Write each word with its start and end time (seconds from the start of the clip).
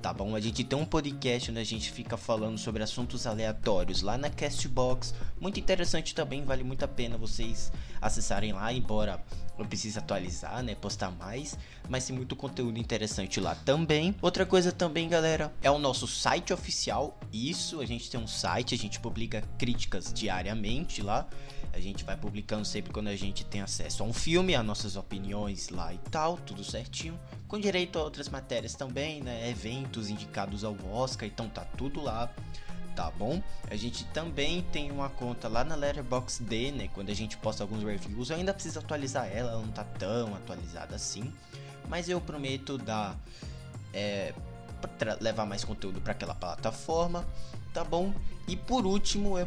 tá 0.00 0.12
bom? 0.12 0.34
A 0.34 0.40
gente 0.40 0.62
tem 0.62 0.78
um 0.78 0.84
podcast 0.84 1.50
onde 1.50 1.60
a 1.60 1.64
gente 1.64 1.90
fica 1.90 2.16
falando 2.16 2.58
sobre 2.58 2.82
assuntos 2.82 3.26
aleatórios 3.26 4.02
lá 4.02 4.16
na 4.16 4.30
Castbox, 4.30 5.14
muito 5.40 5.58
interessante 5.58 6.14
também, 6.14 6.44
vale 6.44 6.62
muito 6.62 6.84
a 6.84 6.88
pena 6.88 7.16
vocês 7.16 7.72
acessarem 8.00 8.52
lá, 8.52 8.72
embora 8.72 9.22
eu 9.58 9.64
precise 9.64 9.98
atualizar, 9.98 10.62
né, 10.62 10.74
postar 10.74 11.10
mais, 11.10 11.58
mas 11.88 12.06
tem 12.06 12.14
muito 12.14 12.36
conteúdo 12.36 12.78
interessante 12.78 13.40
lá 13.40 13.54
também. 13.54 14.14
Outra 14.20 14.44
coisa 14.44 14.70
também, 14.70 15.08
galera, 15.08 15.52
é 15.62 15.70
o 15.70 15.78
nosso 15.78 16.06
site 16.06 16.52
oficial. 16.52 17.18
Isso, 17.32 17.80
a 17.80 17.86
gente 17.86 18.10
tem 18.10 18.20
um 18.20 18.26
site, 18.26 18.74
a 18.74 18.78
gente 18.78 19.00
publica 19.00 19.42
críticas 19.58 20.12
diariamente 20.12 21.02
lá. 21.02 21.26
A 21.72 21.80
gente 21.80 22.04
vai 22.04 22.16
publicando 22.16 22.64
sempre 22.64 22.90
quando 22.90 23.08
a 23.08 23.16
gente 23.16 23.44
tem 23.44 23.60
acesso 23.60 24.02
a 24.02 24.06
um 24.06 24.12
filme, 24.12 24.54
as 24.54 24.64
nossas 24.64 24.96
opiniões 24.96 25.68
lá 25.68 25.92
e 25.92 25.98
tal, 26.10 26.38
tudo 26.38 26.64
certinho. 26.64 27.18
Com 27.46 27.60
direito 27.60 27.98
a 27.98 28.02
outras 28.02 28.30
matérias 28.30 28.74
também, 28.74 29.22
né? 29.22 29.50
Eventos 29.50 29.85
indicados 30.10 30.64
ao 30.64 30.76
Oscar, 30.92 31.28
então 31.28 31.48
tá 31.48 31.64
tudo 31.76 32.00
lá 32.02 32.30
tá 32.96 33.10
bom? 33.10 33.42
A 33.70 33.76
gente 33.76 34.04
também 34.06 34.62
tem 34.72 34.90
uma 34.90 35.10
conta 35.10 35.48
lá 35.48 35.62
na 35.62 35.74
Letterboxd, 35.74 36.72
né? 36.72 36.88
Quando 36.94 37.10
a 37.10 37.14
gente 37.14 37.36
posta 37.36 37.62
alguns 37.62 37.84
reviews, 37.84 38.30
eu 38.30 38.36
ainda 38.36 38.54
preciso 38.54 38.78
atualizar 38.78 39.28
ela, 39.30 39.52
ela 39.52 39.60
não 39.60 39.70
tá 39.70 39.84
tão 39.84 40.34
atualizada 40.34 40.96
assim, 40.96 41.30
mas 41.88 42.08
eu 42.08 42.18
prometo 42.20 42.78
dar 42.78 43.14
é, 43.92 44.32
levar 45.20 45.44
mais 45.44 45.62
conteúdo 45.62 46.00
para 46.00 46.12
aquela 46.12 46.34
plataforma, 46.34 47.24
tá 47.74 47.84
bom? 47.84 48.14
E 48.48 48.56
por 48.56 48.86
último, 48.86 49.38
eu 49.38 49.46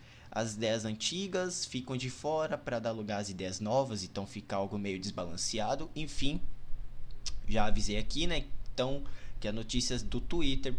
as 0.31 0.53
ideias 0.53 0.85
antigas 0.85 1.65
ficam 1.65 1.97
de 1.97 2.09
fora 2.09 2.57
para 2.57 2.79
dar 2.79 2.91
lugar 2.91 3.19
às 3.19 3.29
ideias 3.29 3.59
novas, 3.59 4.03
então 4.03 4.25
fica 4.25 4.55
algo 4.55 4.79
meio 4.79 4.97
desbalanceado. 4.97 5.91
Enfim, 5.93 6.39
já 7.47 7.65
avisei 7.65 7.97
aqui, 7.97 8.25
né? 8.25 8.45
Então, 8.73 9.03
que 9.39 9.47
as 9.47 9.53
notícias 9.53 10.01
do 10.01 10.21
Twitter, 10.21 10.73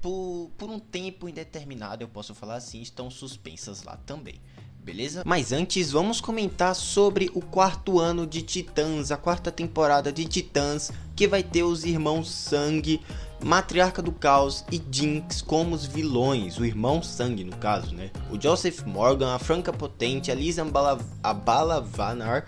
por, 0.00 0.50
por 0.58 0.68
um 0.68 0.80
tempo 0.80 1.28
indeterminado, 1.28 2.02
eu 2.02 2.08
posso 2.08 2.34
falar 2.34 2.56
assim, 2.56 2.82
estão 2.82 3.08
suspensas 3.08 3.84
lá 3.84 3.96
também. 3.98 4.40
Beleza? 4.82 5.22
Mas 5.26 5.52
antes, 5.52 5.90
vamos 5.90 6.20
comentar 6.20 6.74
sobre 6.74 7.30
o 7.34 7.40
quarto 7.40 8.00
ano 8.00 8.26
de 8.26 8.42
Titãs, 8.42 9.10
a 9.10 9.16
quarta 9.16 9.52
temporada 9.52 10.10
de 10.10 10.24
Titãs, 10.24 10.90
que 11.14 11.28
vai 11.28 11.42
ter 11.42 11.62
os 11.62 11.84
irmãos 11.84 12.30
Sangue 12.30 13.00
Matriarca 13.42 14.02
do 14.02 14.12
Caos 14.12 14.64
e 14.70 14.82
Jinx 14.90 15.40
como 15.40 15.74
os 15.74 15.86
vilões, 15.86 16.58
o 16.58 16.64
irmão 16.64 17.02
sangue 17.02 17.42
no 17.42 17.56
caso, 17.56 17.94
né? 17.94 18.10
O 18.30 18.40
Joseph 18.40 18.82
Morgan, 18.84 19.34
a 19.34 19.38
Franca 19.38 19.72
Potente, 19.72 20.30
a 20.30 20.34
Lisa 20.34 20.66
Abalavanar 21.22 22.46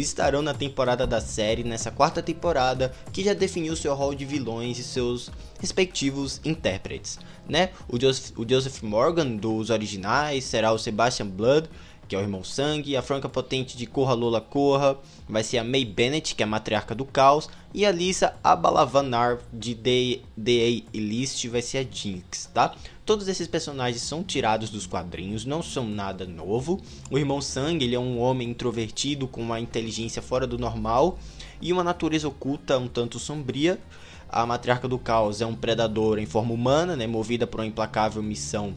estarão 0.00 0.40
na 0.40 0.54
temporada 0.54 1.06
da 1.06 1.20
série, 1.20 1.64
nessa 1.64 1.90
quarta 1.90 2.22
temporada, 2.22 2.92
que 3.12 3.22
já 3.24 3.34
definiu 3.34 3.76
seu 3.76 3.94
rol 3.94 4.14
de 4.14 4.24
vilões 4.24 4.78
e 4.78 4.82
seus 4.82 5.30
respectivos 5.60 6.40
intérpretes, 6.44 7.18
né? 7.48 7.70
O 7.88 8.00
Joseph, 8.00 8.36
o 8.36 8.48
Joseph 8.48 8.82
Morgan 8.82 9.36
dos 9.36 9.70
originais 9.70 10.44
será 10.44 10.72
o 10.72 10.78
Sebastian 10.78 11.28
Blood, 11.28 11.68
que 12.12 12.16
é 12.16 12.18
o 12.18 12.20
irmão 12.20 12.44
sangue, 12.44 12.94
a 12.94 13.00
Franca 13.00 13.26
Potente 13.26 13.74
de 13.74 13.86
Corra 13.86 14.12
Lola 14.12 14.38
Corra, 14.38 14.98
vai 15.26 15.42
ser 15.42 15.56
a 15.56 15.64
May 15.64 15.82
Bennett, 15.82 16.34
que 16.34 16.42
é 16.42 16.44
a 16.44 16.46
matriarca 16.46 16.94
do 16.94 17.06
caos, 17.06 17.48
e 17.72 17.86
a 17.86 17.90
Lisa 17.90 18.34
Abalavanar 18.44 19.38
de 19.50 19.74
The 19.74 20.82
List 20.92 21.46
vai 21.46 21.62
ser 21.62 21.78
a 21.78 21.90
Jinx, 21.90 22.50
tá? 22.52 22.74
Todos 23.06 23.28
esses 23.28 23.48
personagens 23.48 24.02
são 24.02 24.22
tirados 24.22 24.68
dos 24.68 24.86
quadrinhos, 24.86 25.46
não 25.46 25.62
são 25.62 25.88
nada 25.88 26.26
novo. 26.26 26.82
O 27.10 27.16
irmão 27.16 27.40
Sangue, 27.40 27.86
ele 27.86 27.94
é 27.94 27.98
um 27.98 28.20
homem 28.20 28.50
introvertido 28.50 29.26
com 29.26 29.40
uma 29.40 29.58
inteligência 29.58 30.20
fora 30.20 30.46
do 30.46 30.58
normal 30.58 31.18
e 31.62 31.72
uma 31.72 31.82
natureza 31.82 32.28
oculta 32.28 32.76
um 32.76 32.88
tanto 32.88 33.18
sombria. 33.18 33.80
A 34.28 34.44
matriarca 34.44 34.86
do 34.86 34.98
caos 34.98 35.40
é 35.40 35.46
um 35.46 35.54
predador 35.54 36.18
em 36.18 36.26
forma 36.26 36.52
humana, 36.52 36.94
né, 36.94 37.06
movida 37.06 37.46
por 37.46 37.60
uma 37.60 37.66
implacável 37.66 38.22
missão 38.22 38.74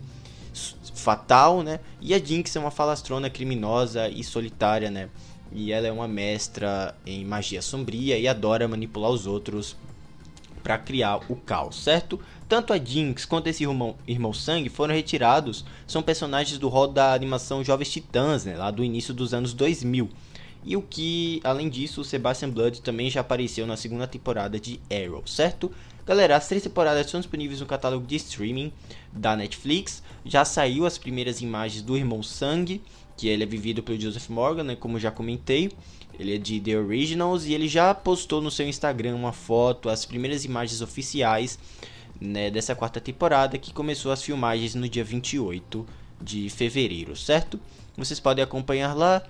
fatal, 1.06 1.62
né? 1.62 1.80
E 2.02 2.16
a 2.16 2.20
Jinx 2.20 2.56
é 2.56 2.60
uma 2.60 2.72
falastrona 2.72 3.30
criminosa 3.30 4.10
e 4.10 4.24
solitária, 4.24 4.90
né? 4.90 5.08
E 5.52 5.72
ela 5.72 5.86
é 5.86 5.92
uma 5.92 6.08
mestra 6.08 6.96
em 7.06 7.24
magia 7.24 7.62
sombria 7.62 8.18
e 8.18 8.28
adora 8.28 8.68
manipular 8.68 9.12
os 9.12 9.28
outros 9.28 9.78
para 10.64 10.80
criar 10.80 11.20
o 11.30 11.36
caos, 11.36 11.76
certo? 11.76 12.20
Tanto 12.50 12.74
a 12.74 12.80
Jinx 12.80 13.24
quanto 13.24 13.46
esse 13.46 13.64
irmão, 13.64 13.96
irmão 14.08 14.34
Sangue 14.34 14.68
foram 14.68 14.96
retirados, 14.96 15.64
são 15.86 16.02
personagens 16.02 16.58
do 16.58 16.70
rol 16.70 16.88
da 16.88 17.14
animação 17.14 17.64
Jovens 17.64 17.92
Titãs, 17.92 18.44
né, 18.44 18.58
lá 18.58 18.72
do 18.72 18.84
início 18.84 19.14
dos 19.14 19.32
anos 19.32 19.54
2000. 19.54 20.10
E 20.66 20.76
o 20.76 20.82
que, 20.82 21.40
além 21.44 21.70
disso, 21.70 22.02
o 22.02 22.04
Sebastian 22.04 22.50
Blood 22.50 22.82
também 22.82 23.08
já 23.10 23.22
apareceu 23.22 23.68
na 23.68 23.78
segunda 23.78 24.08
temporada 24.08 24.60
de 24.60 24.80
Arrow, 24.92 25.26
certo? 25.28 25.72
Galera, 26.06 26.36
as 26.36 26.48
três 26.48 26.64
temporadas 26.64 27.06
estão 27.06 27.20
disponíveis 27.20 27.60
no 27.60 27.68
catálogo 27.68 28.06
de 28.06 28.16
streaming 28.16 28.74
da 29.14 29.36
Netflix. 29.36 30.02
Já 30.26 30.44
saiu 30.44 30.88
as 30.88 30.98
primeiras 30.98 31.40
imagens 31.40 31.84
do 31.84 31.96
Irmão 31.96 32.24
Sangue, 32.24 32.82
que 33.16 33.28
ele 33.28 33.44
é 33.44 33.46
vivido 33.46 33.84
pelo 33.84 34.00
Joseph 34.00 34.28
Morgan, 34.30 34.64
né, 34.64 34.76
como 34.76 35.00
já 35.00 35.12
comentei. 35.12 35.72
Ele 36.20 36.36
é 36.36 36.38
de 36.38 36.60
The 36.60 36.78
Originals 36.78 37.46
e 37.46 37.54
ele 37.54 37.68
já 37.68 37.94
postou 37.94 38.42
no 38.42 38.50
seu 38.50 38.68
Instagram 38.68 39.16
uma 39.16 39.34
foto, 39.34 39.90
as 39.90 40.04
primeiras 40.04 40.46
imagens 40.46 40.82
oficiais 40.82 41.60
né, 42.20 42.50
dessa 42.50 42.74
quarta 42.74 43.00
temporada, 43.00 43.58
que 43.58 43.74
começou 43.74 44.12
as 44.12 44.24
filmagens 44.24 44.74
no 44.74 44.88
dia 44.90 45.04
28 45.04 45.86
de 46.22 46.50
fevereiro, 46.50 47.16
certo? 47.16 47.60
Vocês 47.98 48.20
podem 48.20 48.44
acompanhar 48.44 48.94
lá. 48.96 49.22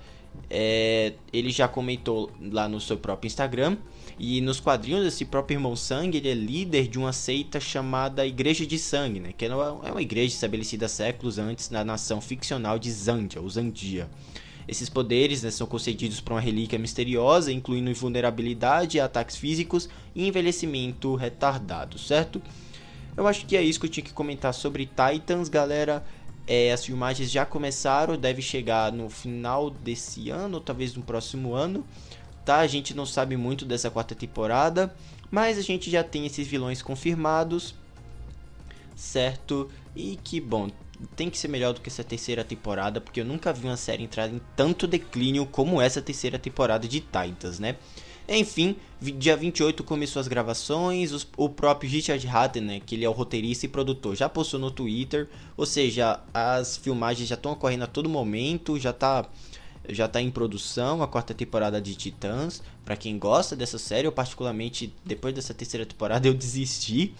É, 0.48 1.14
ele 1.32 1.50
já 1.50 1.66
comentou 1.66 2.30
lá 2.40 2.68
no 2.68 2.80
seu 2.80 2.96
próprio 2.96 3.26
Instagram. 3.26 3.76
E 4.18 4.40
nos 4.40 4.60
quadrinhos, 4.60 5.06
esse 5.06 5.26
próprio 5.26 5.56
irmão 5.56 5.76
Sangue 5.76 6.18
ele 6.18 6.30
é 6.30 6.34
líder 6.34 6.88
de 6.88 6.98
uma 6.98 7.12
seita 7.12 7.60
chamada 7.60 8.26
Igreja 8.26 8.66
de 8.66 8.78
Sangue, 8.78 9.20
né? 9.20 9.34
que 9.36 9.44
é 9.44 9.54
uma 9.54 10.00
igreja 10.00 10.34
estabelecida 10.34 10.88
séculos 10.88 11.38
antes 11.38 11.68
na 11.68 11.84
nação 11.84 12.20
ficcional 12.20 12.78
de 12.78 12.90
Zandia, 12.90 13.42
ou 13.42 13.50
Zandia. 13.50 14.08
Esses 14.66 14.88
poderes 14.88 15.42
né, 15.42 15.50
são 15.50 15.66
concedidos 15.66 16.20
por 16.20 16.32
uma 16.32 16.40
relíquia 16.40 16.78
misteriosa, 16.78 17.52
incluindo 17.52 17.90
invulnerabilidade, 17.90 18.98
ataques 18.98 19.36
físicos 19.36 19.88
e 20.14 20.26
envelhecimento 20.26 21.14
retardado, 21.14 21.98
certo? 21.98 22.42
Eu 23.16 23.26
acho 23.26 23.46
que 23.46 23.56
é 23.56 23.62
isso 23.62 23.78
que 23.78 23.86
eu 23.86 23.90
tinha 23.90 24.04
que 24.04 24.12
comentar 24.12 24.52
sobre 24.52 24.86
Titans, 24.86 25.48
galera. 25.48 26.04
É, 26.46 26.72
as 26.72 26.84
filmagens 26.84 27.30
já 27.30 27.44
começaram, 27.44 28.16
deve 28.16 28.40
chegar 28.40 28.92
no 28.92 29.10
final 29.10 29.68
desse 29.68 30.30
ano, 30.30 30.60
talvez 30.60 30.94
no 30.94 31.02
próximo 31.02 31.54
ano 31.54 31.84
tá? 32.46 32.58
A 32.58 32.66
gente 32.68 32.94
não 32.94 33.04
sabe 33.04 33.36
muito 33.36 33.64
dessa 33.66 33.90
quarta 33.90 34.14
temporada, 34.14 34.94
mas 35.30 35.58
a 35.58 35.62
gente 35.62 35.90
já 35.90 36.04
tem 36.04 36.24
esses 36.24 36.46
vilões 36.46 36.80
confirmados, 36.80 37.74
certo? 38.94 39.68
E 39.94 40.16
que 40.22 40.40
bom, 40.40 40.70
tem 41.16 41.28
que 41.28 41.36
ser 41.36 41.48
melhor 41.48 41.74
do 41.74 41.80
que 41.80 41.88
essa 41.88 42.04
terceira 42.04 42.44
temporada, 42.44 43.00
porque 43.00 43.20
eu 43.20 43.24
nunca 43.24 43.52
vi 43.52 43.66
uma 43.66 43.76
série 43.76 44.04
entrar 44.04 44.28
em 44.28 44.40
tanto 44.54 44.86
declínio 44.86 45.44
como 45.44 45.82
essa 45.82 46.00
terceira 46.00 46.38
temporada 46.38 46.86
de 46.86 47.00
Titans, 47.00 47.58
né? 47.58 47.76
Enfim, 48.28 48.76
dia 49.00 49.36
28 49.36 49.84
começou 49.84 50.18
as 50.18 50.26
gravações, 50.26 51.12
os, 51.12 51.26
o 51.36 51.48
próprio 51.48 51.88
Richard 51.88 52.26
Hatten, 52.26 52.62
né, 52.62 52.80
que 52.84 52.96
ele 52.96 53.04
é 53.04 53.08
o 53.08 53.12
roteirista 53.12 53.66
e 53.66 53.68
produtor, 53.68 54.16
já 54.16 54.28
postou 54.28 54.58
no 54.58 54.70
Twitter, 54.70 55.28
ou 55.56 55.64
seja, 55.64 56.20
as 56.34 56.76
filmagens 56.76 57.28
já 57.28 57.36
estão 57.36 57.52
ocorrendo 57.52 57.84
a 57.84 57.88
todo 57.88 58.08
momento, 58.08 58.78
já 58.78 58.92
tá 58.92 59.28
já 59.88 60.08
tá 60.08 60.20
em 60.20 60.32
produção 60.32 61.00
a 61.00 61.06
quarta 61.06 61.32
temporada 61.32 61.80
de 61.80 61.94
Titãs. 61.94 62.60
Para 62.84 62.96
quem 62.96 63.16
gosta 63.16 63.54
dessa 63.54 63.78
série, 63.78 64.08
eu 64.08 64.10
particularmente 64.10 64.92
depois 65.04 65.32
dessa 65.32 65.54
terceira 65.54 65.86
temporada 65.86 66.26
eu 66.26 66.34
desisti, 66.34 67.14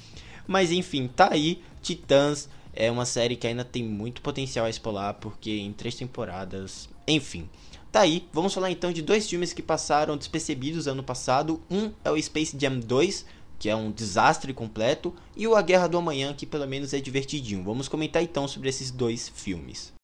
mas 0.48 0.72
enfim, 0.72 1.06
tá 1.06 1.28
aí 1.32 1.62
Titãs 1.80 2.48
é 2.72 2.90
uma 2.90 3.06
série 3.06 3.36
que 3.36 3.46
ainda 3.46 3.64
tem 3.64 3.84
muito 3.84 4.20
potencial 4.20 4.66
a 4.66 4.70
explorar, 4.70 5.14
porque 5.14 5.50
em 5.50 5.72
três 5.72 5.94
temporadas, 5.94 6.88
enfim. 7.06 7.48
Tá 7.96 8.02
aí, 8.02 8.28
vamos 8.30 8.52
falar 8.52 8.70
então 8.70 8.92
de 8.92 9.00
dois 9.00 9.26
filmes 9.26 9.54
que 9.54 9.62
passaram 9.62 10.18
despercebidos 10.18 10.86
ano 10.86 11.02
passado. 11.02 11.62
Um 11.70 11.90
é 12.04 12.10
o 12.10 12.22
Space 12.22 12.54
Jam 12.60 12.78
2, 12.78 13.24
que 13.58 13.70
é 13.70 13.74
um 13.74 13.90
desastre 13.90 14.52
completo, 14.52 15.14
e 15.34 15.48
o 15.48 15.56
A 15.56 15.62
Guerra 15.62 15.86
do 15.86 15.96
Amanhã, 15.96 16.34
que 16.34 16.44
pelo 16.44 16.66
menos 16.66 16.92
é 16.92 17.00
divertidinho. 17.00 17.64
Vamos 17.64 17.88
comentar 17.88 18.22
então 18.22 18.46
sobre 18.46 18.68
esses 18.68 18.90
dois 18.90 19.30
filmes. 19.30 19.94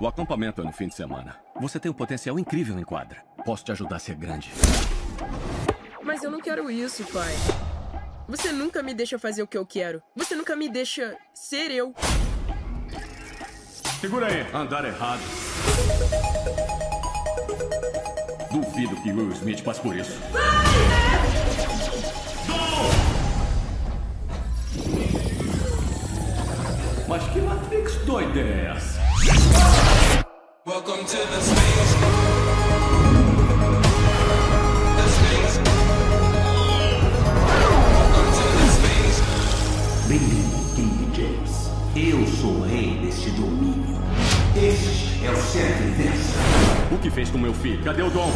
O 0.00 0.06
acampamento 0.06 0.62
é 0.62 0.64
no 0.64 0.72
fim 0.72 0.88
de 0.88 0.94
semana. 0.94 1.36
Você 1.60 1.78
tem 1.78 1.90
um 1.90 1.94
potencial 1.94 2.38
incrível 2.38 2.78
em 2.78 2.84
quadra. 2.84 3.22
Posso 3.44 3.66
te 3.66 3.72
ajudar 3.72 3.96
a 3.96 3.98
ser 3.98 4.14
grande. 4.14 4.50
Mas 6.02 6.24
eu 6.24 6.30
não 6.30 6.40
quero 6.40 6.70
isso, 6.70 7.04
pai. 7.12 7.34
Você 8.26 8.50
nunca 8.50 8.82
me 8.82 8.94
deixa 8.94 9.18
fazer 9.18 9.42
o 9.42 9.46
que 9.46 9.58
eu 9.58 9.66
quero. 9.66 10.02
Você 10.16 10.34
nunca 10.34 10.56
me 10.56 10.70
deixa 10.70 11.18
ser 11.34 11.70
eu. 11.70 11.94
Segura 14.00 14.28
aí. 14.28 14.46
Andar 14.54 14.86
errado. 14.86 15.20
Duvido 18.52 18.94
que 18.96 19.10
Will 19.10 19.32
Smith 19.32 19.62
passe 19.62 19.80
por 19.80 19.96
isso. 19.96 20.12
Mas 27.08 27.22
que 27.32 27.40
Matrix 27.40 27.96
doida 28.04 28.40
é 28.40 28.74
essa? 28.76 29.00
Welcome 30.66 31.04
to 31.04 31.16
the 31.16 31.40
space. 31.40 31.96
Bem-vindo, 40.08 40.74
King 40.76 41.16
James. 41.16 41.70
Eu 41.96 42.26
sou 42.26 42.50
o 42.50 42.62
rei 42.64 42.98
deste 42.98 43.30
domínio. 43.30 43.98
Este 44.54 45.24
é 45.24 45.30
o 45.30 45.36
chefe 45.36 45.84
inverso. 45.84 46.61
O 46.92 46.98
que 46.98 47.10
fez 47.10 47.30
com 47.30 47.38
meu 47.38 47.54
filho? 47.54 47.82
Cadê 47.82 48.02
o 48.02 48.10
Dom? 48.10 48.30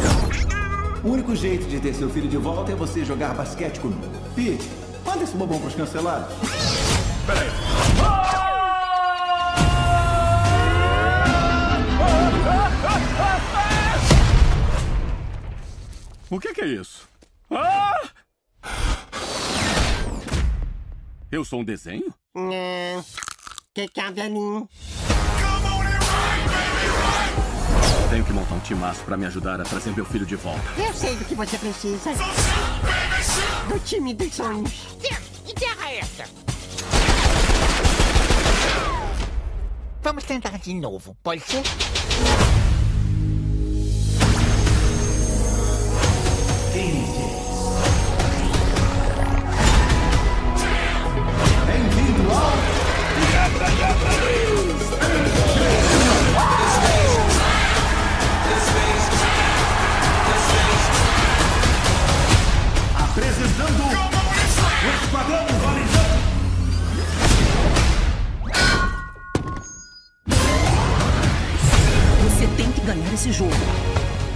O 1.03 1.09
único 1.09 1.35
jeito 1.35 1.67
de 1.67 1.79
ter 1.79 1.93
seu 1.93 2.09
filho 2.09 2.27
de 2.27 2.37
volta 2.37 2.71
é 2.71 2.75
você 2.75 3.05
jogar 3.05 3.35
basquete 3.35 3.79
comigo. 3.79 4.01
Pete, 4.35 4.67
manda 5.05 5.23
esse 5.23 5.37
bobão 5.37 5.59
pros 5.61 5.75
cancelados. 5.75 6.33
Peraí. 7.27 7.47
O 16.31 16.39
que, 16.39 16.51
que 16.53 16.61
é 16.61 16.67
isso? 16.67 17.07
Ah! 17.51 18.09
Eu 21.31 21.45
sou 21.45 21.61
um 21.61 21.63
desenho? 21.63 22.11
Não. 22.33 23.05
Que 23.71 23.87
que 23.87 24.01
é, 24.01 24.11
velhinho? 24.11 24.67
Tenho 28.09 28.23
que 28.23 28.33
montar 28.33 28.55
um 28.55 28.59
timaço 28.59 29.03
pra 29.03 29.17
me 29.17 29.25
ajudar 29.25 29.59
a 29.59 29.63
trazer 29.63 29.93
meu 29.95 30.05
filho 30.05 30.25
de 30.25 30.35
volta. 30.35 30.61
Eu 30.77 30.93
sei 30.93 31.15
do 31.15 31.25
que 31.25 31.35
você 31.35 31.57
precisa. 31.57 32.11
Do 33.67 33.79
time 33.79 34.13
dos 34.13 34.33
sonhos. 34.33 34.97
Que 35.45 35.53
terra 35.53 35.91
é 35.91 35.99
essa? 35.99 36.23
Vamos 40.01 40.23
tentar 40.23 40.57
de 40.57 40.73
novo, 40.73 41.17
pode 41.21 41.41
ser? 41.41 41.63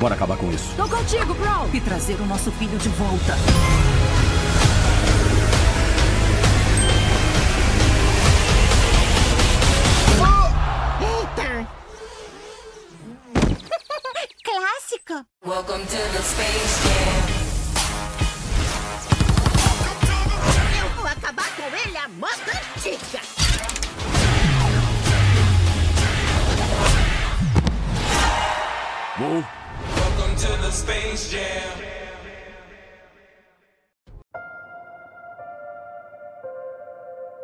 Bora 0.01 0.15
acabar 0.15 0.36
com 0.36 0.50
isso. 0.51 0.74
Tô 0.75 0.89
contigo, 0.89 1.36
Bro! 1.36 1.69
E 1.71 1.80
trazer 1.80 2.19
o 2.19 2.25
nosso 2.25 2.51
filho 2.53 2.75
de 2.80 2.89
volta. 2.89 3.36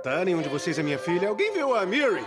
Tá, 0.07 0.23
nenhum 0.23 0.41
de 0.41 0.47
vocês 0.47 0.79
é 0.79 0.83
minha 0.83 0.97
filha. 0.97 1.27
Alguém 1.27 1.51
viu 1.51 1.75
a 1.75 1.85
Miri? 1.85 2.25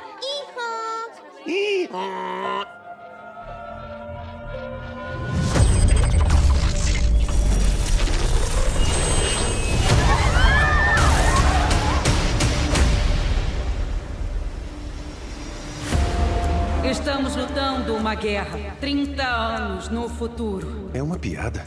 Estamos 16.84 17.34
lutando 17.34 17.94
uma 17.94 18.14
guerra. 18.14 18.76
30 18.78 19.22
anos 19.26 19.88
no 19.88 20.06
futuro. 20.06 20.90
É 20.92 21.02
uma 21.02 21.18
piada. 21.18 21.64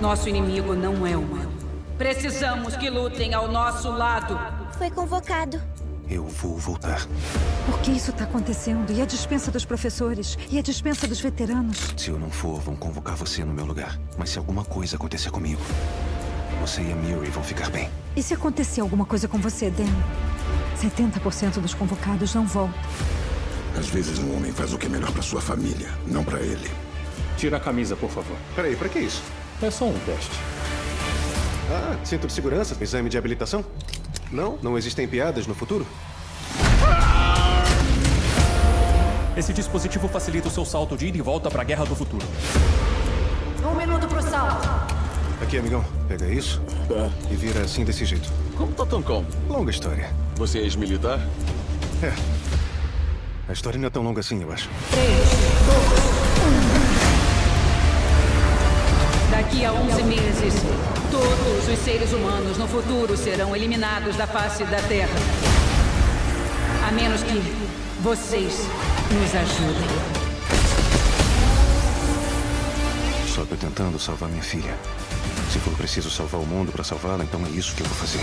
Nosso 0.00 0.28
inimigo 0.28 0.72
não 0.72 1.04
é 1.04 1.16
humano. 1.16 1.51
Precisamos 2.02 2.74
que 2.74 2.90
lutem 2.90 3.32
ao 3.32 3.46
nosso 3.46 3.88
lado. 3.88 4.36
Foi 4.76 4.90
convocado. 4.90 5.62
Eu 6.10 6.26
vou 6.26 6.58
voltar. 6.58 7.06
Por 7.64 7.78
que 7.78 7.92
isso 7.92 8.10
está 8.10 8.24
acontecendo? 8.24 8.90
E 8.92 9.00
a 9.00 9.04
dispensa 9.04 9.52
dos 9.52 9.64
professores? 9.64 10.36
E 10.50 10.58
a 10.58 10.62
dispensa 10.62 11.06
dos 11.06 11.20
veteranos? 11.20 11.94
Se 11.96 12.10
eu 12.10 12.18
não 12.18 12.28
for, 12.28 12.58
vão 12.58 12.74
convocar 12.74 13.14
você 13.14 13.44
no 13.44 13.54
meu 13.54 13.64
lugar. 13.64 14.00
Mas 14.18 14.30
se 14.30 14.38
alguma 14.38 14.64
coisa 14.64 14.96
acontecer 14.96 15.30
comigo, 15.30 15.60
você 16.60 16.82
e 16.82 16.90
a 16.90 16.96
Miri 16.96 17.30
vão 17.30 17.44
ficar 17.44 17.70
bem. 17.70 17.88
E 18.16 18.22
se 18.22 18.34
acontecer 18.34 18.80
alguma 18.80 19.04
coisa 19.04 19.28
com 19.28 19.38
você, 19.38 19.70
Dan? 19.70 19.86
70% 20.82 21.60
dos 21.60 21.72
convocados 21.72 22.34
não 22.34 22.48
voltam. 22.48 22.82
Às 23.78 23.88
vezes 23.88 24.18
um 24.18 24.36
homem 24.36 24.50
faz 24.50 24.74
o 24.74 24.78
que 24.78 24.86
é 24.86 24.88
melhor 24.88 25.12
para 25.12 25.22
sua 25.22 25.40
família, 25.40 25.88
não 26.04 26.24
para 26.24 26.40
ele. 26.40 26.68
Tira 27.36 27.58
a 27.58 27.60
camisa, 27.60 27.94
por 27.94 28.10
favor. 28.10 28.36
Peraí, 28.56 28.74
pra 28.74 28.88
que 28.88 28.98
isso? 28.98 29.22
É 29.62 29.70
só 29.70 29.84
um 29.84 29.98
teste. 30.00 30.36
Ah, 31.72 31.96
cinto 32.04 32.26
de 32.26 32.32
segurança? 32.34 32.76
Exame 32.82 33.08
de 33.08 33.16
habilitação? 33.16 33.64
Não? 34.30 34.58
Não 34.62 34.76
existem 34.76 35.08
piadas 35.08 35.46
no 35.46 35.54
futuro? 35.54 35.86
Esse 39.34 39.54
dispositivo 39.54 40.06
facilita 40.06 40.48
o 40.48 40.50
seu 40.50 40.66
salto 40.66 40.94
de 40.98 41.06
ida 41.06 41.16
e 41.16 41.22
volta 41.22 41.50
para 41.50 41.62
a 41.62 41.64
Guerra 41.64 41.86
do 41.86 41.96
Futuro. 41.96 42.26
Um 43.64 43.74
minuto 43.74 44.06
pro 44.06 44.22
salto. 44.22 44.68
Aqui, 45.40 45.56
amigão. 45.56 45.82
Pega 46.06 46.26
isso 46.26 46.60
e 47.30 47.34
vira 47.34 47.62
assim 47.62 47.84
desse 47.84 48.04
jeito. 48.04 48.30
Como 48.54 48.72
tá 48.72 48.84
tão 48.84 49.02
calmo? 49.02 49.26
Longa 49.48 49.70
história. 49.70 50.10
Você 50.36 50.58
é 50.58 50.62
ex-militar? 50.62 51.18
É. 52.02 52.12
A 53.48 53.52
história 53.52 53.78
não 53.78 53.86
é 53.86 53.90
tão 53.90 54.02
longa 54.02 54.20
assim, 54.20 54.42
eu 54.42 54.52
acho. 54.52 54.68
Daqui 59.52 59.66
a 59.66 59.72
11 59.74 60.02
meses, 60.04 60.54
todos 61.10 61.68
os 61.68 61.78
seres 61.84 62.10
humanos 62.14 62.56
no 62.56 62.66
futuro 62.66 63.14
serão 63.18 63.54
eliminados 63.54 64.16
da 64.16 64.26
face 64.26 64.64
da 64.64 64.80
Terra. 64.80 65.12
A 66.88 66.90
menos 66.90 67.22
que 67.22 67.38
vocês 68.00 68.60
nos 69.10 69.34
ajudem. 69.34 69.88
Só 73.28 73.42
eu 73.42 73.58
tentando 73.58 73.98
salvar 73.98 74.30
minha 74.30 74.42
filha. 74.42 74.74
Se 75.52 75.58
for 75.58 75.74
preciso 75.74 76.10
salvar 76.10 76.40
o 76.40 76.46
mundo 76.46 76.72
para 76.72 76.82
salvá-la, 76.82 77.22
então 77.22 77.44
é 77.44 77.50
isso 77.50 77.76
que 77.76 77.82
eu 77.82 77.86
vou 77.86 77.96
fazer. 77.96 78.20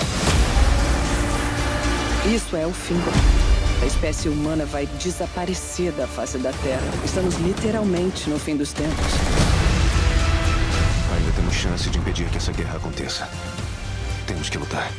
Isso 2.33 2.55
é 2.55 2.65
o 2.65 2.73
fim. 2.73 2.99
A 3.83 3.85
espécie 3.85 4.29
humana 4.29 4.65
vai 4.65 4.87
desaparecer 4.99 5.91
da 5.91 6.07
face 6.07 6.39
da 6.39 6.51
Terra. 6.51 6.89
Estamos 7.05 7.35
literalmente 7.35 8.27
no 8.31 8.39
fim 8.39 8.57
dos 8.57 8.73
tempos. 8.73 9.48
Chance 11.59 11.89
de 11.89 11.97
impedir 11.97 12.25
que 12.29 12.37
essa 12.37 12.53
guerra 12.53 12.77
aconteça. 12.77 13.27
Temos 14.25 14.49
que 14.49 14.57
lutar. 14.57 14.89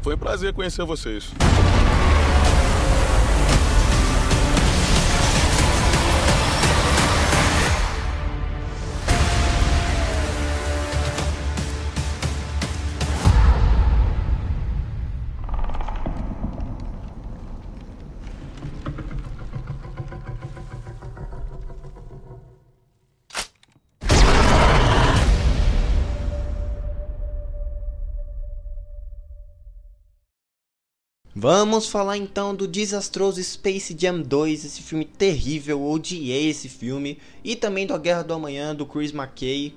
Foi 0.00 0.14
um 0.14 0.18
prazer 0.18 0.52
conhecer 0.52 0.84
vocês. 0.84 1.32
Vamos 31.42 31.88
falar 31.88 32.16
então 32.16 32.54
do 32.54 32.68
desastroso 32.68 33.42
Space 33.42 33.96
Jam 33.98 34.22
2, 34.22 34.64
esse 34.64 34.80
filme 34.80 35.04
terrível, 35.04 35.84
odiei 35.84 36.48
esse 36.48 36.68
filme, 36.68 37.18
e 37.42 37.56
também 37.56 37.84
do 37.84 37.92
A 37.92 37.98
Guerra 37.98 38.22
do 38.22 38.32
Amanhã, 38.32 38.72
do 38.72 38.86
Chris 38.86 39.12
McKay, 39.12 39.74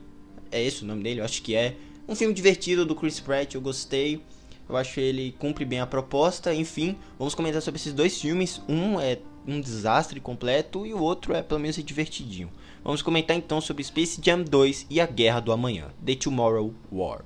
é 0.52 0.64
esse 0.64 0.84
o 0.84 0.86
nome 0.86 1.02
dele, 1.02 1.22
eu 1.22 1.26
acho 1.26 1.42
que 1.42 1.56
é. 1.56 1.76
Um 2.08 2.14
filme 2.14 2.36
divertido 2.36 2.86
do 2.86 2.94
Chris 2.94 3.20
Pratt, 3.20 3.56
eu 3.56 3.62
gostei, 3.62 4.22
eu 4.70 4.78
acho 4.78 4.94
que 4.94 5.02
ele 5.02 5.36
cumpre 5.40 5.66
bem 5.66 5.80
a 5.80 5.88
proposta, 5.88 6.54
enfim, 6.54 6.96
vamos 7.18 7.34
comentar 7.34 7.64
sobre 7.64 7.82
esses 7.82 7.94
dois 7.94 8.22
filmes, 8.22 8.62
um 8.70 9.00
é 9.00 9.18
um 9.48 9.60
desastre 9.60 10.20
completo 10.20 10.86
e 10.86 10.94
o 10.94 11.02
outro 11.02 11.34
é 11.34 11.42
pelo 11.42 11.62
menos 11.62 11.84
divertidinho. 11.84 12.52
Vamos 12.84 13.02
comentar 13.02 13.36
então 13.36 13.60
sobre 13.60 13.84
Space 13.84 14.22
Jam 14.24 14.44
2 14.44 14.86
e 14.88 15.02
A 15.02 15.08
Guerra 15.08 15.40
do 15.40 15.52
Amanhã, 15.52 15.88
The 16.06 16.14
Tomorrow 16.14 16.76
War. 16.92 17.26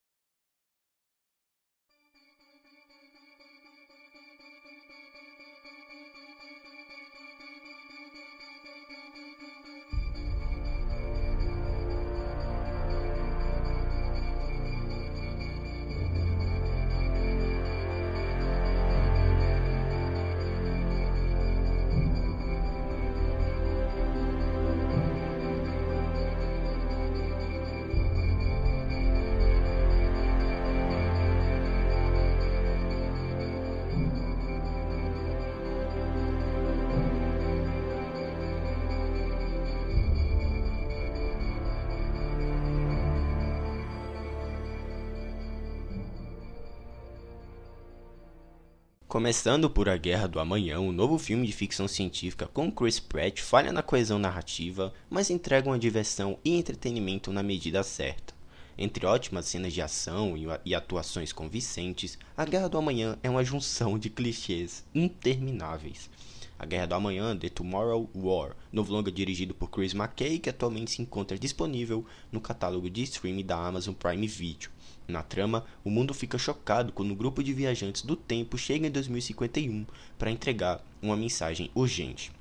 Começando 49.11 49.69
por 49.69 49.89
A 49.89 49.97
Guerra 49.97 50.25
do 50.25 50.39
Amanhã, 50.39 50.79
um 50.79 50.93
novo 50.93 51.17
filme 51.17 51.45
de 51.45 51.51
ficção 51.51 51.85
científica 51.85 52.47
com 52.47 52.71
Chris 52.71 52.97
Pratt 52.97 53.41
falha 53.41 53.73
na 53.73 53.83
coesão 53.83 54.17
narrativa, 54.17 54.93
mas 55.09 55.29
entrega 55.29 55.67
uma 55.67 55.77
diversão 55.77 56.39
e 56.45 56.55
entretenimento 56.55 57.33
na 57.33 57.43
medida 57.43 57.83
certa. 57.83 58.33
Entre 58.77 59.05
ótimas 59.05 59.47
cenas 59.47 59.73
de 59.73 59.81
ação 59.81 60.35
e 60.63 60.73
atuações 60.73 61.33
convincentes, 61.33 62.17
A 62.37 62.45
Guerra 62.45 62.69
do 62.69 62.77
Amanhã 62.77 63.17
é 63.21 63.29
uma 63.29 63.43
junção 63.43 63.99
de 63.99 64.09
clichês 64.09 64.85
intermináveis. 64.95 66.09
A 66.57 66.65
Guerra 66.65 66.85
do 66.85 66.95
Amanhã, 66.95 67.35
The 67.35 67.49
Tomorrow 67.49 68.09
War, 68.15 68.55
novo 68.71 68.93
longa 68.93 69.11
dirigido 69.11 69.53
por 69.53 69.69
Chris 69.69 69.93
McKay, 69.93 70.39
que 70.39 70.49
atualmente 70.49 70.91
se 70.91 71.01
encontra 71.01 71.37
disponível 71.37 72.05
no 72.31 72.39
catálogo 72.39 72.89
de 72.89 73.03
streaming 73.03 73.43
da 73.45 73.57
Amazon 73.57 73.93
Prime 73.93 74.25
Video. 74.25 74.69
Na 75.07 75.23
trama, 75.23 75.65
o 75.83 75.89
mundo 75.89 76.13
fica 76.13 76.37
chocado 76.37 76.93
quando 76.93 77.11
um 77.11 77.15
grupo 77.15 77.43
de 77.43 77.53
viajantes 77.53 78.01
do 78.01 78.15
tempo 78.15 78.57
chega 78.57 78.87
em 78.87 78.91
2051 78.91 79.85
para 80.17 80.31
entregar 80.31 80.83
uma 81.01 81.17
mensagem 81.17 81.69
urgente. 81.75 82.31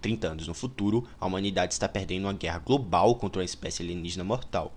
30 0.00 0.28
anos 0.28 0.48
no 0.48 0.54
futuro, 0.54 1.06
a 1.20 1.26
humanidade 1.26 1.72
está 1.72 1.88
perdendo 1.88 2.24
uma 2.24 2.32
guerra 2.32 2.60
global 2.60 3.16
contra 3.16 3.40
uma 3.40 3.44
espécie 3.44 3.82
alienígena 3.82 4.24
mortal. 4.24 4.72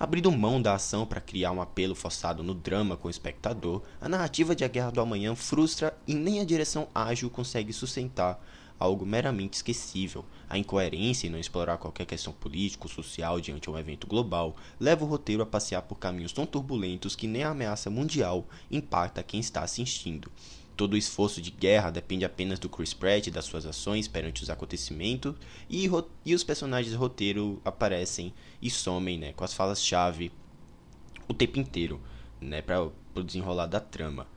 Abrindo 0.00 0.30
mão 0.30 0.62
da 0.62 0.74
ação 0.74 1.04
para 1.04 1.20
criar 1.20 1.50
um 1.50 1.60
apelo 1.60 1.94
forçado 1.94 2.42
no 2.42 2.54
drama 2.54 2.96
com 2.96 3.08
o 3.08 3.10
espectador, 3.10 3.82
a 4.00 4.08
narrativa 4.08 4.54
de 4.54 4.64
A 4.64 4.68
Guerra 4.68 4.90
do 4.90 5.00
Amanhã 5.00 5.34
frustra 5.34 5.96
e 6.06 6.14
nem 6.14 6.40
a 6.40 6.44
direção 6.44 6.86
ágil 6.94 7.28
consegue 7.28 7.72
sustentar 7.72 8.40
algo 8.78 9.04
meramente 9.04 9.54
esquecível. 9.54 10.24
A 10.48 10.56
incoerência 10.56 11.26
em 11.26 11.30
não 11.30 11.38
explorar 11.38 11.78
qualquer 11.78 12.06
questão 12.06 12.32
político 12.32 12.88
social 12.88 13.40
diante 13.40 13.62
de 13.62 13.70
um 13.70 13.78
evento 13.78 14.06
global 14.06 14.56
leva 14.78 15.04
o 15.04 15.08
roteiro 15.08 15.42
a 15.42 15.46
passear 15.46 15.82
por 15.82 15.98
caminhos 15.98 16.32
tão 16.32 16.46
turbulentos 16.46 17.16
que 17.16 17.26
nem 17.26 17.42
a 17.42 17.50
ameaça 17.50 17.90
mundial 17.90 18.46
impacta 18.70 19.22
quem 19.22 19.40
está 19.40 19.62
assistindo. 19.62 20.30
Todo 20.76 20.92
o 20.92 20.96
esforço 20.96 21.42
de 21.42 21.50
guerra 21.50 21.90
depende 21.90 22.24
apenas 22.24 22.60
do 22.60 22.68
Chris 22.68 22.94
Pratt 22.94 23.26
e 23.26 23.32
das 23.32 23.46
suas 23.46 23.66
ações 23.66 24.06
perante 24.06 24.44
os 24.44 24.48
acontecimentos, 24.48 25.34
e, 25.68 25.90
e 26.24 26.34
os 26.34 26.44
personagens 26.44 26.92
do 26.92 27.00
roteiro 27.00 27.60
aparecem 27.64 28.32
e 28.62 28.70
somem 28.70 29.18
né, 29.18 29.32
com 29.32 29.42
as 29.42 29.52
falas-chave 29.52 30.30
o 31.26 31.34
tempo 31.34 31.58
inteiro, 31.58 32.00
né, 32.40 32.62
para 32.62 32.88
pro 33.12 33.24
desenrolar 33.24 33.66
da 33.66 33.80
trama. 33.80 34.28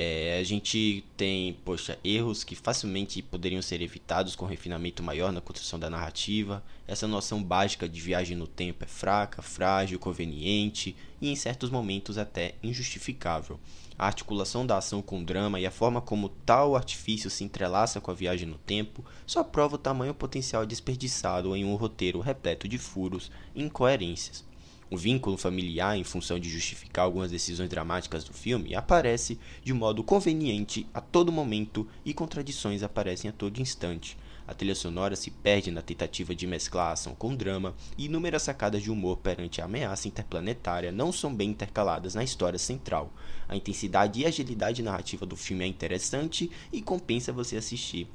É, 0.00 0.38
a 0.38 0.44
gente 0.44 1.04
tem, 1.16 1.54
poxa, 1.64 1.98
erros 2.04 2.44
que 2.44 2.54
facilmente 2.54 3.20
poderiam 3.20 3.60
ser 3.60 3.82
evitados 3.82 4.36
com 4.36 4.46
refinamento 4.46 5.02
maior 5.02 5.32
na 5.32 5.40
construção 5.40 5.76
da 5.76 5.90
narrativa. 5.90 6.62
Essa 6.86 7.08
noção 7.08 7.42
básica 7.42 7.88
de 7.88 8.00
viagem 8.00 8.36
no 8.36 8.46
tempo 8.46 8.84
é 8.84 8.86
fraca, 8.86 9.42
frágil, 9.42 9.98
conveniente 9.98 10.94
e 11.20 11.28
em 11.28 11.34
certos 11.34 11.68
momentos 11.68 12.16
até 12.16 12.54
injustificável. 12.62 13.58
A 13.98 14.06
articulação 14.06 14.64
da 14.64 14.76
ação 14.76 15.02
com 15.02 15.18
o 15.18 15.24
drama 15.24 15.58
e 15.58 15.66
a 15.66 15.70
forma 15.72 16.00
como 16.00 16.28
tal 16.46 16.76
artifício 16.76 17.28
se 17.28 17.42
entrelaça 17.42 18.00
com 18.00 18.12
a 18.12 18.14
viagem 18.14 18.46
no 18.46 18.56
tempo 18.56 19.04
só 19.26 19.42
prova 19.42 19.74
o 19.74 19.78
tamanho 19.78 20.14
potencial 20.14 20.64
desperdiçado 20.64 21.56
em 21.56 21.64
um 21.64 21.74
roteiro 21.74 22.20
repleto 22.20 22.68
de 22.68 22.78
furos 22.78 23.32
e 23.52 23.64
incoerências. 23.64 24.47
O 24.90 24.96
vínculo 24.96 25.36
familiar, 25.36 25.98
em 25.98 26.04
função 26.04 26.38
de 26.38 26.48
justificar 26.48 27.04
algumas 27.04 27.30
decisões 27.30 27.68
dramáticas 27.68 28.24
do 28.24 28.32
filme, 28.32 28.74
aparece 28.74 29.38
de 29.62 29.74
modo 29.74 30.02
conveniente 30.02 30.86
a 30.94 31.00
todo 31.00 31.30
momento 31.30 31.86
e 32.06 32.14
contradições 32.14 32.82
aparecem 32.82 33.28
a 33.28 33.32
todo 33.32 33.60
instante. 33.60 34.16
A 34.46 34.54
trilha 34.54 34.74
sonora 34.74 35.14
se 35.14 35.30
perde 35.30 35.70
na 35.70 35.82
tentativa 35.82 36.34
de 36.34 36.46
mesclar 36.46 36.92
ação 36.92 37.14
com 37.14 37.36
drama, 37.36 37.74
e 37.98 38.06
inúmeras 38.06 38.44
sacadas 38.44 38.82
de 38.82 38.90
humor 38.90 39.18
perante 39.18 39.60
a 39.60 39.66
ameaça 39.66 40.08
interplanetária 40.08 40.90
não 40.90 41.12
são 41.12 41.34
bem 41.34 41.50
intercaladas 41.50 42.14
na 42.14 42.24
história 42.24 42.58
central. 42.58 43.12
A 43.46 43.54
intensidade 43.54 44.20
e 44.20 44.24
agilidade 44.24 44.82
narrativa 44.82 45.26
do 45.26 45.36
filme 45.36 45.64
é 45.64 45.66
interessante 45.66 46.50
e 46.72 46.80
compensa 46.80 47.30
você 47.30 47.58
assistir 47.58 48.08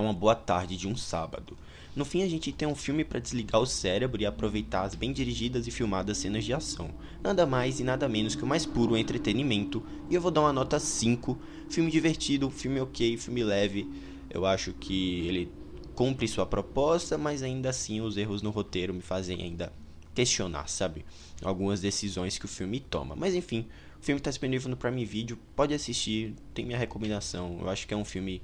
a 0.00 0.02
uma 0.02 0.12
boa 0.12 0.34
tarde 0.34 0.76
de 0.76 0.88
um 0.88 0.96
sábado. 0.96 1.56
No 1.94 2.04
fim, 2.04 2.22
a 2.22 2.28
gente 2.28 2.52
tem 2.52 2.66
um 2.66 2.74
filme 2.74 3.04
para 3.04 3.20
desligar 3.20 3.60
o 3.60 3.66
cérebro 3.66 4.22
e 4.22 4.26
aproveitar 4.26 4.82
as 4.82 4.94
bem 4.94 5.12
dirigidas 5.12 5.66
e 5.66 5.70
filmadas 5.70 6.18
cenas 6.18 6.44
de 6.44 6.54
ação. 6.54 6.90
Nada 7.22 7.44
mais 7.44 7.80
e 7.80 7.84
nada 7.84 8.08
menos 8.08 8.34
que 8.34 8.44
o 8.44 8.46
mais 8.46 8.64
puro 8.64 8.96
entretenimento. 8.96 9.82
E 10.08 10.14
eu 10.14 10.20
vou 10.20 10.30
dar 10.30 10.42
uma 10.42 10.52
nota 10.52 10.78
5. 10.78 11.36
Filme 11.68 11.90
divertido, 11.90 12.48
filme 12.48 12.80
ok, 12.80 13.16
filme 13.16 13.42
leve. 13.42 13.90
Eu 14.30 14.46
acho 14.46 14.72
que 14.72 15.26
ele 15.26 15.52
cumpre 15.94 16.26
sua 16.28 16.46
proposta, 16.46 17.18
mas 17.18 17.42
ainda 17.42 17.70
assim 17.70 18.00
os 18.00 18.16
erros 18.16 18.40
no 18.40 18.50
roteiro 18.50 18.94
me 18.94 19.02
fazem 19.02 19.42
ainda 19.42 19.72
questionar, 20.14 20.68
sabe? 20.68 21.04
Algumas 21.42 21.80
decisões 21.80 22.38
que 22.38 22.44
o 22.44 22.48
filme 22.48 22.78
toma. 22.78 23.16
Mas 23.16 23.34
enfim, 23.34 23.66
o 24.00 24.04
filme 24.04 24.18
está 24.18 24.30
disponível 24.30 24.70
no 24.70 24.76
Prime 24.76 25.04
Video, 25.04 25.38
pode 25.56 25.74
assistir, 25.74 26.34
tem 26.54 26.64
minha 26.64 26.78
recomendação. 26.78 27.58
Eu 27.60 27.68
acho 27.68 27.86
que 27.86 27.92
é 27.92 27.96
um 27.96 28.04
filme 28.04 28.40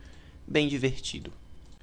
bem 0.46 0.68
divertido. 0.68 1.32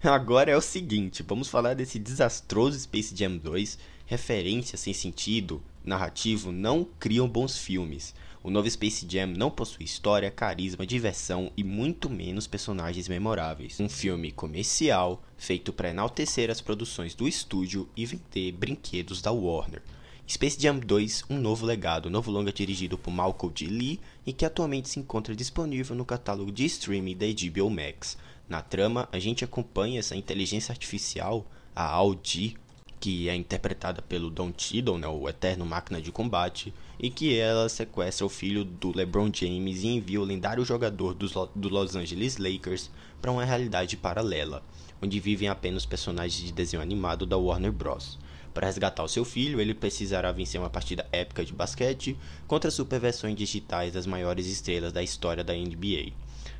Agora 0.12 0.51
é 0.51 0.57
o 0.57 0.62
seguinte, 0.62 1.24
vamos 1.24 1.48
falar 1.48 1.75
desse 1.75 1.98
desastroso 1.98 2.77
Space 2.77 3.15
Jam 3.15 3.38
2. 3.38 3.79
Referências 4.05 4.81
sem 4.81 4.93
sentido 4.93 5.63
narrativo 5.81 6.51
não 6.51 6.86
criam 7.00 7.25
bons 7.25 7.57
filmes. 7.57 8.13
O 8.43 8.50
novo 8.50 8.69
Space 8.69 9.07
Jam 9.10 9.27
não 9.27 9.50
possui 9.50 9.86
história, 9.86 10.29
carisma, 10.29 10.86
diversão 10.86 11.50
e 11.55 11.63
muito 11.63 12.10
menos 12.10 12.48
personagens 12.48 13.07
memoráveis. 13.07 13.79
Um 13.79 13.88
filme 13.88 14.29
comercial 14.29 15.24
feito 15.38 15.72
para 15.72 15.91
enaltecer 15.91 16.50
as 16.50 16.60
produções 16.60 17.15
do 17.15 17.25
estúdio 17.25 17.88
e 17.95 18.05
vender 18.05 18.51
brinquedos 18.51 19.22
da 19.22 19.31
Warner. 19.31 19.81
Space 20.27 20.60
Jam 20.60 20.79
2, 20.79 21.25
um 21.29 21.39
novo 21.39 21.65
legado, 21.65 22.10
novo 22.10 22.29
longa 22.29 22.51
dirigido 22.51 22.98
por 22.98 23.12
Malcolm 23.12 23.53
D. 23.53 23.67
Lee 23.67 24.00
e 24.25 24.33
que 24.33 24.45
atualmente 24.45 24.89
se 24.89 25.00
encontra 25.00 25.33
disponível 25.33 25.95
no 25.95 26.03
catálogo 26.03 26.51
de 26.51 26.65
streaming 26.65 27.15
da 27.15 27.25
HBO 27.25 27.69
Max. 27.69 28.17
Na 28.48 28.62
trama, 28.62 29.08
a 29.12 29.20
gente 29.20 29.44
acompanha 29.44 30.00
essa 30.00 30.16
inteligência 30.16 30.72
artificial, 30.72 31.46
a 31.75 31.86
Audi, 31.86 32.58
que 33.00 33.27
é 33.27 33.36
interpretada 33.36 34.01
pelo 34.01 34.29
Don 34.29 34.53
Cheadle, 34.58 34.98
né, 34.98 35.08
o 35.08 35.27
eterno 35.27 35.66
máquina 35.66 36.01
de 36.01 36.12
combate, 36.12 36.74
e 37.00 37.10
que 37.10 37.38
ela 37.38 37.68
sequestra 37.68 38.25
o 38.25 38.29
filho 38.29 38.64
do 38.64 38.96
LeBron 38.96 39.29
James 39.34 39.84
e 39.84 39.88
envia 39.88 40.22
o 40.22 40.24
lendário 40.24 40.64
jogador 40.64 41.14
dos, 41.14 41.34
do 41.53 41.68
Los 41.68 41.96
Angeles 41.96 42.38
Lakers 42.38 42.90
para 43.22 43.32
uma 43.32 43.44
realidade 43.44 43.98
paralela, 43.98 44.64
onde 45.01 45.20
vivem 45.20 45.50
apenas 45.50 45.86
personagens 45.86 46.46
de 46.46 46.53
desenho 46.53 46.82
animado 46.82 47.25
da 47.25 47.38
Warner 47.38 47.74
Bros. 47.74 48.18
Para 48.53 48.68
resgatar 48.68 49.03
o 49.03 49.10
seu 49.10 49.25
filho, 49.25 49.60
ele 49.60 49.74
precisará 49.74 50.32
vencer 50.32 50.62
uma 50.62 50.70
partida 50.70 51.06
épica 51.12 51.44
de 51.44 51.51
basquete 51.51 52.16
contra 52.48 52.70
superversões 52.70 53.36
digitais 53.36 53.92
das 53.92 54.06
maiores 54.06 54.46
estrelas 54.48 54.94
da 54.94 55.01
história 55.01 55.44
da 55.44 55.53
NBA. 55.53 56.14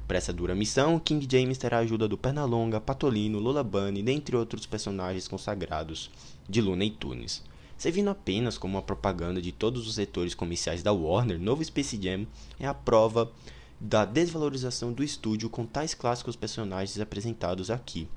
Para 0.08 0.18
essa 0.18 0.34
dura 0.34 0.54
missão, 0.54 1.00
King 1.00 1.26
James 1.30 1.58
terá 1.58 1.78
a 1.78 1.82
ajuda 1.82 2.10
do 2.10 2.18
Pernalonga, 2.18 2.82
Patolino, 2.82 3.40
Lola 3.40 3.64
Bunny, 3.64 4.04
dentre 4.04 4.36
outros 4.36 4.66
personagens 4.66 5.30
consagrados 5.30 6.12
de 6.48 6.62
Looney 6.62 6.92
Tunes. 6.92 7.42
Servindo 7.78 8.10
apenas 8.10 8.58
como 8.58 8.76
uma 8.76 8.82
propaganda 8.82 9.42
de 9.42 9.54
todos 9.54 9.88
os 9.88 9.96
setores 9.96 10.36
comerciais 10.36 10.84
da 10.84 10.92
Warner, 10.92 11.40
novo 11.40 11.64
Space 11.64 11.98
Jam 12.02 12.28
é 12.60 12.68
a 12.68 12.74
prova 12.74 13.32
da 13.80 14.04
desvalorização 14.04 14.92
do 14.92 15.04
estúdio 15.04 15.50
com 15.50 15.66
tais 15.66 15.94
clássicos 15.94 16.36
personagens 16.36 17.00
apresentados 17.00 17.72
aqui. 17.72 18.08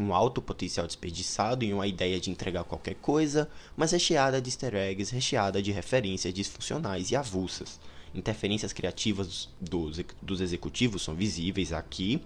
Um 0.00 0.14
alto 0.14 0.40
potencial 0.40 0.86
desperdiçado 0.86 1.64
em 1.64 1.74
uma 1.74 1.88
ideia 1.88 2.20
de 2.20 2.30
entregar 2.30 2.62
qualquer 2.62 2.94
coisa, 2.94 3.50
mas 3.76 3.90
recheada 3.90 4.40
de 4.40 4.48
easter 4.48 4.74
eggs, 4.76 5.12
recheada 5.12 5.60
de 5.60 5.72
referências 5.72 6.32
disfuncionais 6.32 7.10
e 7.10 7.16
avulsas 7.16 7.80
interferências 8.14 8.72
criativas 8.72 9.48
dos, 9.60 10.00
dos 10.20 10.40
executivos 10.40 11.02
são 11.02 11.14
visíveis 11.14 11.72
aqui 11.72 12.20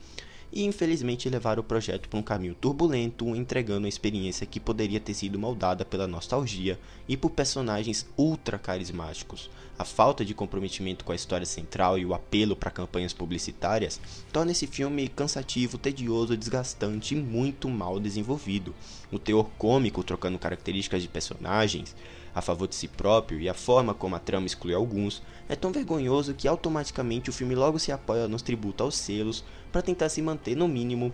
e 0.55 0.65
infelizmente 0.65 1.29
levaram 1.29 1.61
o 1.61 1.65
projeto 1.65 2.09
para 2.09 2.19
um 2.19 2.23
caminho 2.23 2.55
turbulento, 2.55 3.35
entregando 3.35 3.81
uma 3.81 3.89
experiência 3.89 4.47
que 4.47 4.61
poderia 4.61 5.01
ter 5.01 5.13
sido 5.13 5.37
moldada 5.37 5.85
pela 5.85 6.07
nostalgia 6.07 6.79
e 7.09 7.17
por 7.17 7.31
personagens 7.31 8.07
ultra 8.17 8.57
carismáticos. 8.57 9.51
A 9.77 9.85
falta 9.85 10.25
de 10.25 10.33
comprometimento 10.33 11.05
com 11.05 11.11
a 11.11 11.17
história 11.17 11.45
central 11.45 11.99
e 11.99 12.07
o 12.07 12.15
apelo 12.15 12.55
para 12.55 12.71
campanhas 12.71 13.13
publicitárias 13.13 14.01
torna 14.33 14.53
esse 14.53 14.69
filme 14.69 15.09
cansativo, 15.09 15.77
tedioso, 15.77 16.37
desgastante 16.37 17.17
e 17.17 17.19
muito 17.21 17.69
mal 17.69 17.99
desenvolvido. 17.99 18.73
O 19.11 19.19
teor 19.19 19.51
cômico, 19.59 20.05
trocando 20.05 20.39
características 20.39 21.03
de 21.03 21.09
personagens, 21.09 21.97
a 22.35 22.43
favor 22.43 22.67
de 22.67 22.75
si 22.75 22.89
próprio 22.89 23.41
e 23.41 23.49
a 23.49 23.55
forma 23.55 23.95
como 23.95 24.17
a 24.17 24.19
trama 24.19 24.47
exclui 24.47 24.75
alguns 24.75 25.23
é 25.49 25.55
tão 25.55 25.71
vergonhoso 25.71 26.35
que 26.35 26.49
automaticamente 26.49 27.31
o 27.31 27.33
filme 27.33 27.55
logo 27.55 27.79
se 27.79 27.93
apoia 27.93 28.27
nos 28.27 28.43
tributos 28.43 28.85
aos 28.85 28.97
selos 28.97 29.45
para 29.71 29.83
tentar 29.83 30.09
se 30.09 30.21
manter 30.21 30.57
no 30.57 30.67
mínimo 30.67 31.13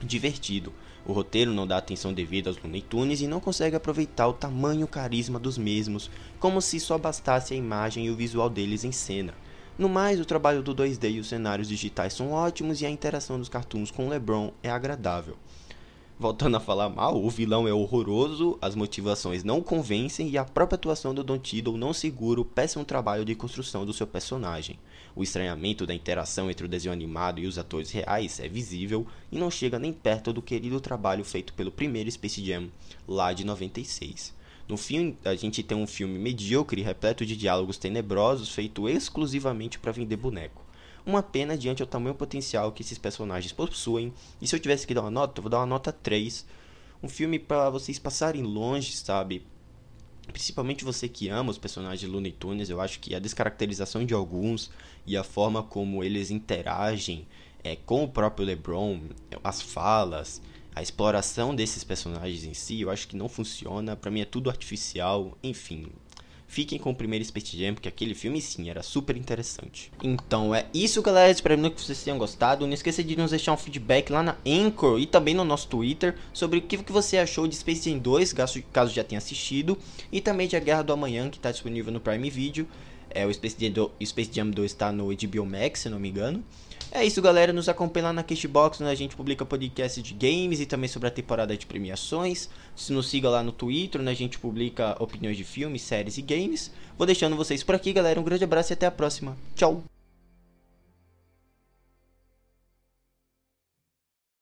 divertido. 0.00 0.72
O 1.04 1.12
roteiro 1.12 1.52
não 1.52 1.66
dá 1.66 1.78
atenção 1.78 2.12
devida 2.12 2.48
aos 2.48 2.60
Looney 2.62 2.82
Tunes 2.82 3.20
e 3.20 3.26
não 3.26 3.40
consegue 3.40 3.74
aproveitar 3.74 4.28
o 4.28 4.32
tamanho 4.32 4.86
carisma 4.86 5.38
dos 5.38 5.58
mesmos, 5.58 6.10
como 6.38 6.60
se 6.60 6.78
só 6.78 6.96
bastasse 6.96 7.54
a 7.54 7.56
imagem 7.56 8.06
e 8.06 8.10
o 8.10 8.16
visual 8.16 8.48
deles 8.48 8.84
em 8.84 8.92
cena. 8.92 9.34
No 9.78 9.88
mais, 9.88 10.20
o 10.20 10.24
trabalho 10.24 10.62
do 10.62 10.74
2D 10.74 11.12
e 11.12 11.18
os 11.18 11.28
cenários 11.28 11.66
digitais 11.66 12.12
são 12.12 12.30
ótimos 12.30 12.80
e 12.80 12.86
a 12.86 12.90
interação 12.90 13.38
dos 13.38 13.48
cartoons 13.48 13.90
com 13.90 14.08
LeBron 14.08 14.52
é 14.62 14.70
agradável. 14.70 15.36
Voltando 16.22 16.56
a 16.56 16.60
falar 16.60 16.88
mal, 16.88 17.20
o 17.20 17.28
vilão 17.28 17.66
é 17.66 17.72
horroroso, 17.72 18.56
as 18.62 18.76
motivações 18.76 19.42
não 19.42 19.60
convencem 19.60 20.30
e 20.30 20.38
a 20.38 20.44
própria 20.44 20.76
atuação 20.76 21.12
do 21.12 21.24
Don 21.24 21.36
Tiddle 21.36 21.76
não 21.76 21.92
segura 21.92 22.40
o 22.40 22.44
péssimo 22.44 22.84
trabalho 22.84 23.24
de 23.24 23.34
construção 23.34 23.84
do 23.84 23.92
seu 23.92 24.06
personagem. 24.06 24.78
O 25.16 25.24
estranhamento 25.24 25.84
da 25.84 25.92
interação 25.92 26.48
entre 26.48 26.64
o 26.64 26.68
desenho 26.68 26.92
animado 26.92 27.40
e 27.40 27.46
os 27.48 27.58
atores 27.58 27.90
reais 27.90 28.38
é 28.38 28.46
visível 28.46 29.04
e 29.32 29.36
não 29.36 29.50
chega 29.50 29.80
nem 29.80 29.92
perto 29.92 30.32
do 30.32 30.40
querido 30.40 30.80
trabalho 30.80 31.24
feito 31.24 31.52
pelo 31.54 31.72
primeiro 31.72 32.08
Space 32.08 32.46
Jam, 32.46 32.68
lá 33.08 33.32
de 33.32 33.44
96. 33.44 34.32
No 34.68 34.76
fim, 34.76 35.16
a 35.24 35.34
gente 35.34 35.60
tem 35.64 35.76
um 35.76 35.88
filme 35.88 36.20
medíocre 36.20 36.82
repleto 36.82 37.26
de 37.26 37.36
diálogos 37.36 37.78
tenebrosos 37.78 38.54
feito 38.54 38.88
exclusivamente 38.88 39.76
para 39.76 39.90
vender 39.90 40.18
boneco. 40.18 40.61
Uma 41.04 41.22
pena 41.22 41.56
diante 41.56 41.82
ao 41.82 41.88
tamanho 41.88 42.14
potencial 42.14 42.70
que 42.72 42.82
esses 42.82 42.98
personagens 42.98 43.52
possuem. 43.52 44.12
E 44.40 44.46
se 44.46 44.54
eu 44.54 44.60
tivesse 44.60 44.86
que 44.86 44.94
dar 44.94 45.02
uma 45.02 45.10
nota, 45.10 45.38
eu 45.38 45.42
vou 45.42 45.50
dar 45.50 45.58
uma 45.58 45.66
nota 45.66 45.92
3. 45.92 46.46
Um 47.02 47.08
filme 47.08 47.38
para 47.38 47.68
vocês 47.70 47.98
passarem 47.98 48.42
longe, 48.42 48.92
sabe? 48.96 49.44
Principalmente 50.28 50.84
você 50.84 51.08
que 51.08 51.28
ama 51.28 51.50
os 51.50 51.58
personagens 51.58 52.00
de 52.00 52.06
Looney 52.06 52.30
Tunes, 52.30 52.70
eu 52.70 52.80
acho 52.80 53.00
que 53.00 53.14
a 53.14 53.18
descaracterização 53.18 54.04
de 54.06 54.14
alguns 54.14 54.70
e 55.04 55.16
a 55.16 55.24
forma 55.24 55.62
como 55.62 56.04
eles 56.04 56.30
interagem 56.30 57.26
é, 57.64 57.76
com 57.76 58.04
o 58.04 58.08
próprio 58.08 58.46
LeBron, 58.46 59.00
as 59.42 59.60
falas, 59.60 60.40
a 60.74 60.82
exploração 60.82 61.54
desses 61.54 61.84
personagens 61.84 62.44
em 62.44 62.54
si, 62.54 62.80
eu 62.80 62.90
acho 62.90 63.08
que 63.08 63.16
não 63.16 63.28
funciona. 63.28 63.96
Para 63.96 64.10
mim 64.10 64.20
é 64.20 64.24
tudo 64.24 64.48
artificial, 64.48 65.36
enfim. 65.42 65.88
Fiquem 66.52 66.78
com 66.78 66.90
o 66.90 66.94
primeiro 66.94 67.24
Space 67.24 67.56
Jam, 67.56 67.72
porque 67.72 67.88
aquele 67.88 68.14
filme 68.14 68.38
sim 68.38 68.68
era 68.68 68.82
super 68.82 69.16
interessante. 69.16 69.90
Então 70.02 70.54
é 70.54 70.66
isso, 70.74 71.00
galera. 71.00 71.32
Espero 71.32 71.70
que 71.70 71.80
vocês 71.80 72.04
tenham 72.04 72.18
gostado. 72.18 72.66
Não 72.66 72.74
esqueça 72.74 73.02
de 73.02 73.16
nos 73.16 73.30
deixar 73.30 73.54
um 73.54 73.56
feedback 73.56 74.10
lá 74.10 74.22
na 74.22 74.36
Anchor 74.46 75.00
e 75.00 75.06
também 75.06 75.32
no 75.32 75.46
nosso 75.46 75.66
Twitter 75.68 76.14
sobre 76.30 76.58
o 76.58 76.62
que 76.62 76.76
você 76.92 77.16
achou 77.16 77.48
de 77.48 77.56
Space 77.56 77.88
Jam 77.88 77.98
2, 77.98 78.34
caso 78.70 78.92
já 78.92 79.02
tenha 79.02 79.16
assistido, 79.16 79.78
e 80.12 80.20
também 80.20 80.46
de 80.46 80.54
A 80.54 80.60
Guerra 80.60 80.82
do 80.82 80.92
Amanhã, 80.92 81.30
que 81.30 81.38
está 81.38 81.50
disponível 81.50 81.90
no 81.90 82.00
Prime 82.00 82.28
Video. 82.28 82.68
É, 83.08 83.24
o 83.24 83.32
Space 83.32 83.56
Jam, 83.58 83.70
2, 83.70 83.90
Space 84.10 84.30
Jam 84.30 84.50
2 84.50 84.70
está 84.70 84.92
no 84.92 85.06
HBO 85.06 85.46
Max, 85.46 85.80
se 85.80 85.88
não 85.88 85.98
me 85.98 86.10
engano. 86.10 86.44
É 86.94 87.06
isso, 87.06 87.22
galera. 87.22 87.54
Nos 87.54 87.70
acompanha 87.70 88.06
lá 88.06 88.12
na 88.12 88.22
Cashbox, 88.22 88.80
onde 88.82 88.90
a 88.90 88.94
gente 88.94 89.16
publica 89.16 89.46
podcast 89.46 90.02
de 90.02 90.12
games 90.12 90.60
e 90.60 90.66
também 90.66 90.88
sobre 90.88 91.08
a 91.08 91.10
temporada 91.10 91.56
de 91.56 91.64
premiações. 91.64 92.50
Se 92.76 92.92
nos 92.92 93.08
siga 93.08 93.30
lá 93.30 93.42
no 93.42 93.50
Twitter, 93.50 93.98
onde 93.98 94.10
a 94.10 94.14
gente 94.14 94.38
publica 94.38 94.94
opiniões 95.02 95.38
de 95.38 95.44
filmes, 95.44 95.80
séries 95.80 96.18
e 96.18 96.22
games. 96.22 96.70
Vou 96.98 97.06
deixando 97.06 97.34
vocês 97.34 97.62
por 97.62 97.74
aqui, 97.74 97.94
galera. 97.94 98.20
Um 98.20 98.24
grande 98.24 98.44
abraço 98.44 98.72
e 98.72 98.74
até 98.74 98.84
a 98.84 98.90
próxima. 98.90 99.34
Tchau! 99.56 99.91